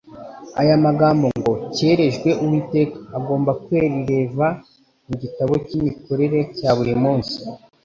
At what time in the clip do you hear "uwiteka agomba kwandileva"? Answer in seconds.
2.43-4.47